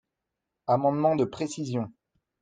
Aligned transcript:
Amendement 0.65 1.15
de 1.15 1.25
précision. 1.25 1.93